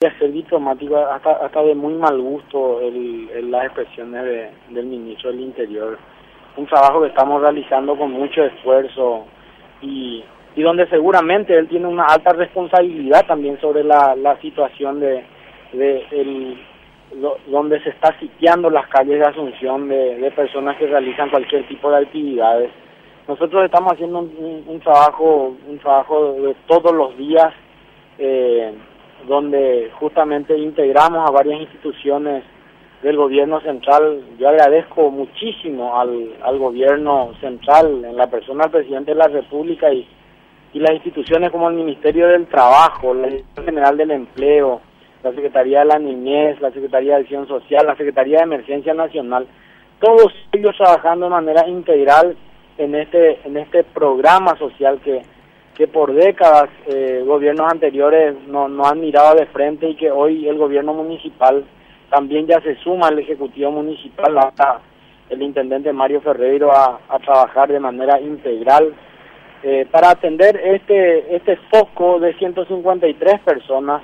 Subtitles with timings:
[0.00, 5.98] ser diplomático hasta, hasta de muy mal gusto el, las expresiones del ministro del Interior.
[6.56, 9.26] Un trabajo que estamos realizando con mucho esfuerzo
[9.82, 10.24] y,
[10.56, 15.22] y donde seguramente él tiene una alta responsabilidad también sobre la, la situación de,
[15.74, 16.58] de el,
[17.48, 21.90] donde se está sitiando las calles de Asunción de, de, personas que realizan cualquier tipo
[21.90, 22.70] de actividades.
[23.28, 27.52] Nosotros estamos haciendo un, un trabajo un trabajo de todos los días.
[28.18, 28.72] Eh,
[29.26, 32.44] donde justamente integramos a varias instituciones
[33.02, 34.20] del gobierno central.
[34.38, 39.92] Yo agradezco muchísimo al, al gobierno central, en la persona del presidente de la República
[39.92, 40.06] y,
[40.72, 44.80] y las instituciones como el Ministerio del Trabajo, la Dirección General del Empleo,
[45.22, 49.46] la Secretaría de la Niñez, la Secretaría de Acción Social, la Secretaría de Emergencia Nacional,
[50.00, 52.36] todos ellos trabajando de manera integral
[52.78, 55.22] en este, en este programa social que
[55.76, 60.46] que por décadas eh, gobiernos anteriores no, no han mirado de frente y que hoy
[60.48, 61.64] el gobierno municipal
[62.10, 64.36] también ya se suma al Ejecutivo Municipal,
[65.30, 68.92] el intendente Mario Ferreiro a, a trabajar de manera integral
[69.62, 74.02] eh, para atender este, este foco de 153 personas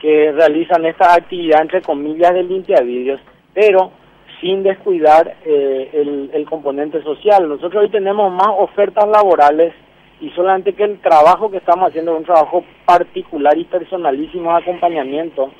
[0.00, 3.20] que realizan esta actividad entre comillas de limpiavidrios,
[3.54, 3.92] pero
[4.40, 7.48] sin descuidar eh, el, el componente social.
[7.48, 9.72] Nosotros hoy tenemos más ofertas laborales
[10.20, 14.58] y solamente que el trabajo que estamos haciendo es un trabajo particular y personalísimo de
[14.58, 15.50] acompañamiento.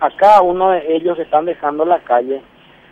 [0.00, 2.40] A cada uno de ellos están dejando la calle.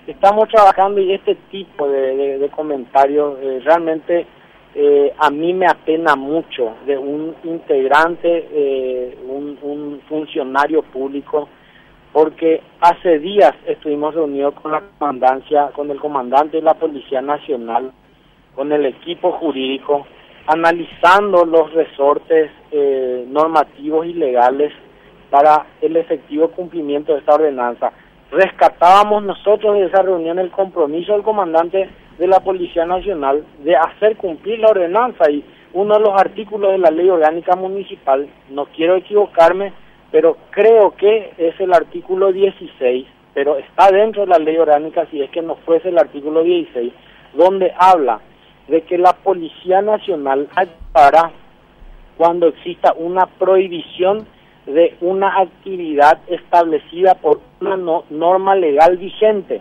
[0.07, 4.27] Estamos trabajando y este tipo de, de, comentarios eh, realmente
[4.75, 11.49] eh, a mí me apena mucho de un integrante, eh, un, un funcionario público,
[12.13, 17.91] porque hace días estuvimos reunidos con la comandancia, con el comandante de la Policía Nacional,
[18.55, 20.07] con el equipo jurídico,
[20.47, 24.73] analizando los resortes eh, normativos y legales
[25.31, 27.93] para el efectivo cumplimiento de esta ordenanza.
[28.31, 31.89] Rescatábamos nosotros de esa reunión el compromiso del comandante
[32.19, 36.79] de la Policía Nacional de hacer cumplir la ordenanza y uno de los artículos de
[36.79, 39.73] la ley orgánica municipal, no quiero equivocarme,
[40.11, 45.21] pero creo que es el artículo 16, pero está dentro de la ley orgánica si
[45.21, 46.93] es que no fuese el artículo 16,
[47.35, 48.21] donde habla
[48.69, 51.31] de que la Policía Nacional actuará
[52.17, 54.27] cuando exista una prohibición
[54.67, 57.77] de una actividad establecida por una
[58.11, 59.61] norma legal vigente.